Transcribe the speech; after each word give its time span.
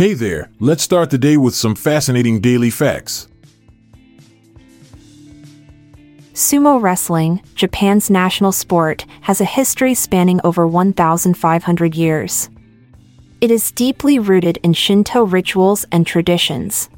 Hey 0.00 0.14
there, 0.14 0.48
let's 0.60 0.82
start 0.82 1.10
the 1.10 1.18
day 1.18 1.36
with 1.36 1.54
some 1.54 1.74
fascinating 1.74 2.40
daily 2.40 2.70
facts. 2.70 3.28
Sumo 6.32 6.80
wrestling, 6.80 7.42
Japan's 7.54 8.08
national 8.08 8.52
sport, 8.52 9.04
has 9.20 9.42
a 9.42 9.44
history 9.44 9.92
spanning 9.92 10.40
over 10.42 10.66
1,500 10.66 11.94
years. 11.94 12.48
It 13.42 13.50
is 13.50 13.72
deeply 13.72 14.18
rooted 14.18 14.56
in 14.62 14.72
Shinto 14.72 15.24
rituals 15.24 15.84
and 15.92 16.06
traditions. 16.06 16.88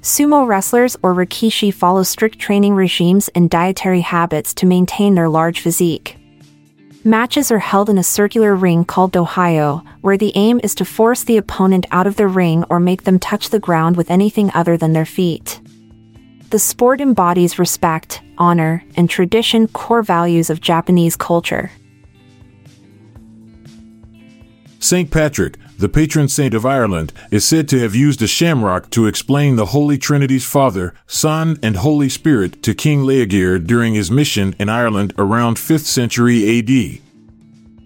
Sumo 0.00 0.46
wrestlers 0.46 0.96
or 1.02 1.14
rikishi 1.14 1.74
follow 1.74 2.04
strict 2.04 2.38
training 2.38 2.76
regimes 2.76 3.30
and 3.34 3.50
dietary 3.50 4.02
habits 4.02 4.54
to 4.54 4.66
maintain 4.66 5.16
their 5.16 5.28
large 5.28 5.58
physique. 5.58 6.18
Matches 7.04 7.50
are 7.50 7.58
held 7.58 7.90
in 7.90 7.98
a 7.98 8.04
circular 8.04 8.54
ring 8.54 8.84
called 8.84 9.12
dohyo, 9.12 9.84
where 10.02 10.16
the 10.16 10.30
aim 10.36 10.60
is 10.62 10.72
to 10.76 10.84
force 10.84 11.24
the 11.24 11.36
opponent 11.36 11.84
out 11.90 12.06
of 12.06 12.14
the 12.14 12.28
ring 12.28 12.62
or 12.70 12.78
make 12.78 13.02
them 13.02 13.18
touch 13.18 13.50
the 13.50 13.58
ground 13.58 13.96
with 13.96 14.08
anything 14.08 14.52
other 14.54 14.76
than 14.76 14.92
their 14.92 15.04
feet. 15.04 15.60
The 16.50 16.60
sport 16.60 17.00
embodies 17.00 17.58
respect, 17.58 18.22
honor, 18.38 18.84
and 18.96 19.10
tradition 19.10 19.66
core 19.66 20.02
values 20.04 20.48
of 20.48 20.60
Japanese 20.60 21.16
culture. 21.16 21.72
St. 24.78 25.10
Patrick, 25.10 25.56
the 25.82 25.88
patron 25.88 26.28
saint 26.28 26.54
of 26.54 26.64
Ireland, 26.64 27.12
is 27.32 27.44
said 27.44 27.68
to 27.68 27.80
have 27.80 27.96
used 27.96 28.22
a 28.22 28.28
shamrock 28.28 28.88
to 28.90 29.08
explain 29.08 29.56
the 29.56 29.66
Holy 29.66 29.98
Trinity's 29.98 30.44
Father, 30.46 30.94
Son, 31.08 31.58
and 31.60 31.74
Holy 31.74 32.08
Spirit 32.08 32.62
to 32.62 32.72
King 32.72 33.02
Laoghaire 33.02 33.58
during 33.58 33.94
his 33.94 34.08
mission 34.08 34.54
in 34.60 34.68
Ireland 34.68 35.12
around 35.18 35.56
5th 35.56 35.84
century 35.84 36.60
AD. 36.60 37.00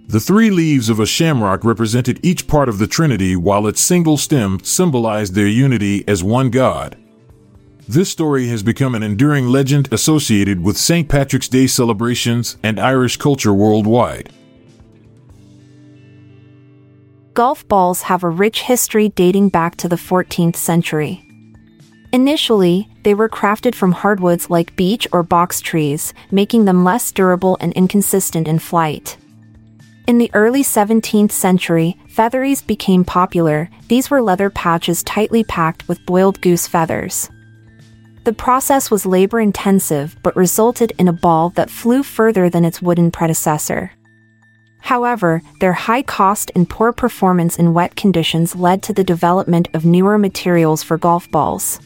The 0.08 0.20
three 0.20 0.50
leaves 0.50 0.90
of 0.90 1.00
a 1.00 1.06
shamrock 1.06 1.64
represented 1.64 2.20
each 2.22 2.46
part 2.46 2.68
of 2.68 2.76
the 2.76 2.86
Trinity 2.86 3.34
while 3.34 3.66
its 3.66 3.80
single 3.80 4.18
stem 4.18 4.60
symbolized 4.62 5.34
their 5.34 5.48
unity 5.48 6.04
as 6.06 6.22
one 6.22 6.50
God. 6.50 6.98
This 7.88 8.10
story 8.10 8.48
has 8.48 8.62
become 8.62 8.94
an 8.94 9.02
enduring 9.02 9.46
legend 9.46 9.88
associated 9.90 10.62
with 10.62 10.76
St. 10.76 11.08
Patrick's 11.08 11.48
Day 11.48 11.66
celebrations 11.66 12.58
and 12.62 12.78
Irish 12.78 13.16
culture 13.16 13.54
worldwide. 13.54 14.30
Golf 17.36 17.68
balls 17.68 18.00
have 18.00 18.24
a 18.24 18.30
rich 18.30 18.62
history 18.62 19.10
dating 19.10 19.50
back 19.50 19.76
to 19.76 19.90
the 19.90 19.96
14th 19.96 20.56
century. 20.56 21.22
Initially, 22.10 22.88
they 23.02 23.12
were 23.12 23.28
crafted 23.28 23.74
from 23.74 23.92
hardwoods 23.92 24.48
like 24.48 24.74
beech 24.74 25.06
or 25.12 25.22
box 25.22 25.60
trees, 25.60 26.14
making 26.30 26.64
them 26.64 26.82
less 26.82 27.12
durable 27.12 27.58
and 27.60 27.74
inconsistent 27.74 28.48
in 28.48 28.58
flight. 28.58 29.18
In 30.06 30.16
the 30.16 30.30
early 30.32 30.62
17th 30.62 31.30
century, 31.30 31.98
featheries 32.08 32.62
became 32.62 33.04
popular, 33.04 33.68
these 33.88 34.08
were 34.08 34.22
leather 34.22 34.48
pouches 34.48 35.02
tightly 35.02 35.44
packed 35.44 35.86
with 35.88 36.06
boiled 36.06 36.40
goose 36.40 36.66
feathers. 36.66 37.28
The 38.24 38.32
process 38.32 38.90
was 38.90 39.04
labor 39.04 39.40
intensive 39.40 40.16
but 40.22 40.34
resulted 40.36 40.94
in 40.98 41.06
a 41.06 41.12
ball 41.12 41.50
that 41.50 41.68
flew 41.68 42.02
further 42.02 42.48
than 42.48 42.64
its 42.64 42.80
wooden 42.80 43.10
predecessor. 43.10 43.92
However, 44.86 45.42
their 45.58 45.72
high 45.72 46.02
cost 46.02 46.52
and 46.54 46.70
poor 46.70 46.92
performance 46.92 47.58
in 47.58 47.74
wet 47.74 47.96
conditions 47.96 48.54
led 48.54 48.84
to 48.84 48.92
the 48.92 49.02
development 49.02 49.66
of 49.74 49.84
newer 49.84 50.16
materials 50.16 50.84
for 50.84 50.96
golf 50.96 51.28
balls. 51.28 51.80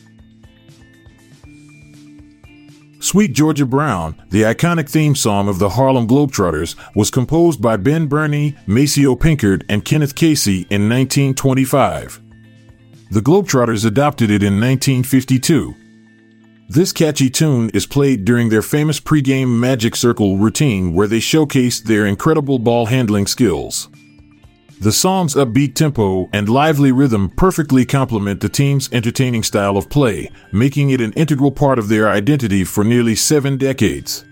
Sweet 3.01 3.33
Georgia 3.33 3.65
Brown, 3.65 4.23
the 4.29 4.43
iconic 4.43 4.87
theme 4.87 5.15
song 5.15 5.49
of 5.49 5.59
the 5.59 5.71
Harlem 5.71 6.07
Globetrotters, 6.07 6.77
was 6.95 7.11
composed 7.11 7.63
by 7.63 7.79
Ben 7.79 8.07
Bernie, 8.07 8.55
Maceo 8.67 9.17
Pinkard, 9.17 9.65
and 9.71 9.83
Kenneth 9.83 10.15
Casey 10.15 10.67
in 10.69 10.87
1925. 10.87 12.21
The 13.13 13.21
Globetrotters 13.21 13.87
adopted 13.87 14.31
it 14.31 14.43
in 14.43 14.61
1952. 14.61 15.75
This 16.73 16.93
catchy 16.93 17.29
tune 17.31 17.69
is 17.71 17.85
played 17.85 18.25
during 18.25 18.49
their 18.49 18.63
famous 18.63 19.01
pregame 19.01 19.59
Magic 19.59 19.97
Circle 19.97 20.37
routine 20.37 20.95
where 20.95 21.09
they 21.09 21.19
showcase 21.19 21.81
their 21.81 22.07
incredible 22.07 22.61
ball 22.61 22.87
handling 22.87 23.27
skills. 23.27 23.89
The 24.81 24.93
song's 24.93 25.35
upbeat 25.35 25.75
tempo 25.75 26.29
and 26.33 26.49
lively 26.49 26.93
rhythm 26.93 27.29
perfectly 27.31 27.85
complement 27.85 28.41
the 28.41 28.49
team's 28.49 28.89
entertaining 28.93 29.43
style 29.43 29.77
of 29.77 29.91
play, 29.91 30.31
making 30.53 30.91
it 30.91 31.01
an 31.01 31.13
integral 31.15 31.51
part 31.51 31.81
of 31.81 31.89
their 31.89 32.09
identity 32.09 32.63
for 32.63 32.85
nearly 32.85 33.17
seven 33.17 33.57
decades. 33.57 34.25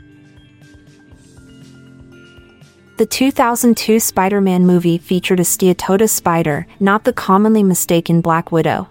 The 2.99 3.07
2002 3.07 3.99
Spider 3.99 4.41
Man 4.41 4.65
movie 4.65 4.99
featured 4.99 5.41
a 5.41 5.43
Steatoda 5.43 6.09
spider, 6.09 6.69
not 6.79 7.03
the 7.03 7.13
commonly 7.13 7.65
mistaken 7.65 8.21
Black 8.21 8.53
Widow. 8.53 8.89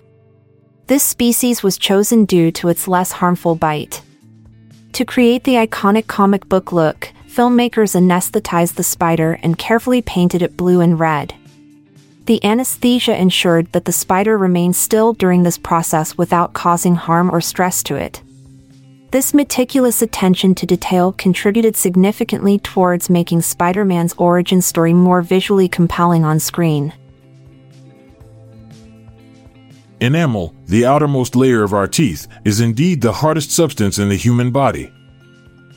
This 0.88 1.04
species 1.04 1.64
was 1.64 1.78
chosen 1.78 2.24
due 2.24 2.50
to 2.54 2.70
its 2.70 2.88
less 2.88 3.12
harmful 3.12 3.56
bite. 3.56 4.02
To 4.94 5.04
create 5.04 5.44
the 5.44 5.56
iconic 5.56 6.08
comic 6.08 6.48
book 6.48 6.72
look, 6.72 7.12
filmmakers 7.28 7.94
anesthetized 7.94 8.76
the 8.76 8.84
spider 8.84 9.38
and 9.44 9.58
carefully 9.58 10.02
painted 10.02 10.42
it 10.42 10.56
blue 10.56 10.80
and 10.80 10.98
red. 10.98 11.34
The 12.26 12.44
anesthesia 12.44 13.16
ensured 13.16 13.70
that 13.74 13.84
the 13.84 13.92
spider 13.92 14.38
remained 14.38 14.78
still 14.78 15.12
during 15.12 15.44
this 15.44 15.58
process 15.58 16.18
without 16.18 16.54
causing 16.54 16.96
harm 16.96 17.30
or 17.30 17.42
stress 17.42 17.84
to 17.84 17.96
it. 17.96 18.22
This 19.12 19.34
meticulous 19.34 20.02
attention 20.02 20.56
to 20.56 20.66
detail 20.66 21.12
contributed 21.12 21.76
significantly 21.76 22.60
towards 22.60 23.10
making 23.10 23.42
Spider 23.42 23.84
Man's 23.84 24.14
origin 24.18 24.62
story 24.62 24.94
more 24.94 25.22
visually 25.22 25.68
compelling 25.68 26.24
on 26.24 26.40
screen. 26.40 26.94
Enamel, 30.00 30.54
the 30.66 30.86
outermost 30.86 31.36
layer 31.36 31.64
of 31.64 31.74
our 31.74 31.88
teeth, 31.88 32.28
is 32.46 32.60
indeed 32.60 33.02
the 33.02 33.14
hardest 33.14 33.52
substance 33.52 33.98
in 33.98 34.10
the 34.10 34.16
human 34.16 34.52
body. 34.52 34.94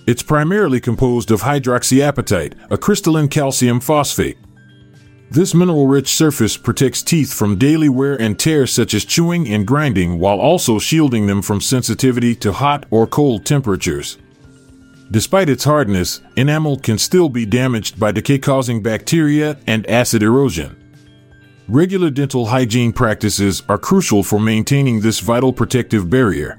It's 0.07 0.23
primarily 0.23 0.81
composed 0.81 1.31
of 1.31 1.43
hydroxyapatite, 1.43 2.55
a 2.71 2.77
crystalline 2.77 3.29
calcium 3.29 3.81
phosphate. 3.81 4.37
This 5.31 5.55
mineral 5.55 5.87
rich 5.87 6.09
surface 6.09 6.57
protects 6.57 7.03
teeth 7.03 7.33
from 7.33 7.57
daily 7.57 7.89
wear 7.89 8.21
and 8.21 8.39
tear, 8.39 8.67
such 8.67 8.95
as 8.95 9.05
chewing 9.05 9.49
and 9.49 9.67
grinding, 9.67 10.19
while 10.19 10.41
also 10.41 10.79
shielding 10.79 11.27
them 11.27 11.41
from 11.41 11.61
sensitivity 11.61 12.35
to 12.37 12.53
hot 12.53 12.87
or 12.91 13.07
cold 13.07 13.47
temperatures. 13.47 14.19
Despite 15.13 15.49
its 15.49 15.65
hardness, 15.65 16.21
enamel 16.37 16.79
can 16.79 16.99
still 16.99 17.29
be 17.29 17.47
damaged 17.47 17.99
by 17.99 18.13
decay 18.13 18.39
causing 18.39 18.83
bacteria 18.83 19.59
and 19.67 19.89
acid 19.89 20.23
erosion. 20.23 20.80
Regular 21.71 22.11
dental 22.11 22.47
hygiene 22.47 22.93
practices 22.93 23.63
are 23.69 23.79
crucial 23.79 24.25
for 24.25 24.41
maintaining 24.41 24.99
this 24.99 25.21
vital 25.21 25.53
protective 25.53 26.11
barrier. 26.11 26.59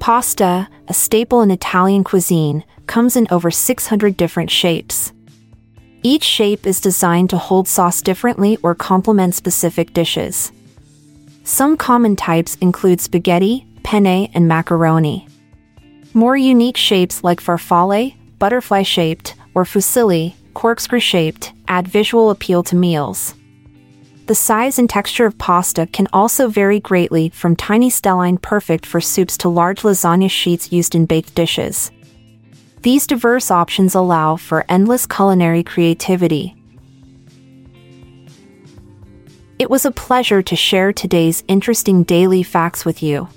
Pasta, 0.00 0.68
a 0.88 0.92
staple 0.92 1.40
in 1.40 1.52
Italian 1.52 2.02
cuisine, 2.02 2.64
comes 2.88 3.14
in 3.14 3.28
over 3.30 3.48
600 3.52 4.16
different 4.16 4.50
shapes. 4.50 5.12
Each 6.02 6.24
shape 6.24 6.66
is 6.66 6.80
designed 6.80 7.30
to 7.30 7.38
hold 7.38 7.68
sauce 7.68 8.02
differently 8.02 8.58
or 8.64 8.74
complement 8.74 9.36
specific 9.36 9.92
dishes. 9.92 10.50
Some 11.44 11.76
common 11.76 12.16
types 12.16 12.56
include 12.56 13.00
spaghetti, 13.00 13.68
penne, 13.84 14.28
and 14.34 14.48
macaroni. 14.48 15.28
More 16.12 16.36
unique 16.36 16.76
shapes 16.76 17.22
like 17.22 17.40
farfalle, 17.40 18.16
butterfly 18.40 18.82
shaped, 18.82 19.36
or 19.54 19.62
fusilli, 19.62 20.34
corkscrew 20.54 20.98
shaped, 20.98 21.52
add 21.70 21.88
visual 21.88 22.28
appeal 22.28 22.62
to 22.64 22.76
meals. 22.76 23.34
The 24.26 24.34
size 24.34 24.78
and 24.78 24.90
texture 24.90 25.24
of 25.24 25.38
pasta 25.38 25.86
can 25.86 26.06
also 26.12 26.48
vary 26.48 26.78
greatly 26.78 27.30
from 27.30 27.56
tiny 27.56 27.90
stelline 27.90 28.40
perfect 28.40 28.84
for 28.84 29.00
soups 29.00 29.38
to 29.38 29.48
large 29.48 29.82
lasagna 29.82 30.30
sheets 30.30 30.70
used 30.70 30.94
in 30.94 31.06
baked 31.06 31.34
dishes. 31.34 31.90
These 32.82 33.06
diverse 33.06 33.50
options 33.50 33.94
allow 33.94 34.36
for 34.36 34.64
endless 34.68 35.06
culinary 35.06 35.62
creativity. 35.62 36.54
It 39.58 39.68
was 39.68 39.84
a 39.84 39.90
pleasure 39.90 40.42
to 40.42 40.56
share 40.56 40.92
today's 40.92 41.44
interesting 41.46 42.02
daily 42.02 42.42
facts 42.42 42.84
with 42.84 43.02
you. 43.02 43.28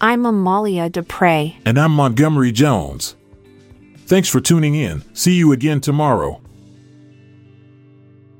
I'm 0.00 0.24
Amalia 0.24 0.88
Dupre. 0.88 1.54
And 1.64 1.78
I'm 1.78 1.92
Montgomery 1.92 2.52
Jones. 2.52 3.16
Thanks 4.06 4.28
for 4.28 4.40
tuning 4.40 4.74
in. 4.74 5.02
See 5.12 5.34
you 5.34 5.52
again 5.52 5.80
tomorrow. 5.80 6.40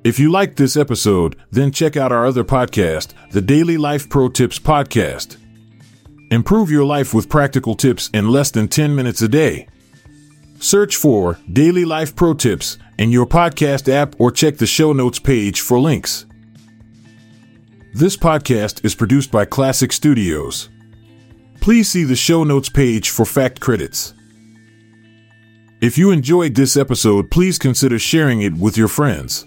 If 0.08 0.18
you 0.18 0.30
liked 0.30 0.56
this 0.56 0.74
episode, 0.74 1.36
then 1.50 1.70
check 1.70 1.94
out 1.94 2.12
our 2.12 2.24
other 2.24 2.42
podcast, 2.42 3.12
the 3.32 3.42
Daily 3.42 3.76
Life 3.76 4.08
Pro 4.08 4.30
Tips 4.30 4.58
Podcast. 4.58 5.36
Improve 6.30 6.70
your 6.70 6.86
life 6.86 7.12
with 7.12 7.28
practical 7.28 7.74
tips 7.74 8.08
in 8.14 8.30
less 8.30 8.50
than 8.50 8.68
10 8.68 8.96
minutes 8.96 9.20
a 9.20 9.28
day. 9.28 9.68
Search 10.60 10.96
for 10.96 11.38
Daily 11.52 11.84
Life 11.84 12.16
Pro 12.16 12.32
Tips 12.32 12.78
in 12.98 13.12
your 13.12 13.26
podcast 13.26 13.86
app 13.92 14.18
or 14.18 14.30
check 14.30 14.56
the 14.56 14.66
show 14.66 14.94
notes 14.94 15.18
page 15.18 15.60
for 15.60 15.78
links. 15.78 16.24
This 17.92 18.16
podcast 18.16 18.82
is 18.86 18.94
produced 18.94 19.30
by 19.30 19.44
Klassic 19.44 19.92
Studios. 19.92 20.70
Please 21.60 21.90
see 21.90 22.04
the 22.04 22.16
show 22.16 22.44
notes 22.44 22.70
page 22.70 23.10
for 23.10 23.26
fact 23.26 23.60
credits. 23.60 24.14
If 25.82 25.98
you 25.98 26.12
enjoyed 26.12 26.54
this 26.54 26.78
episode, 26.78 27.30
please 27.30 27.58
consider 27.58 27.98
sharing 27.98 28.40
it 28.40 28.54
with 28.54 28.78
your 28.78 28.88
friends. 28.88 29.44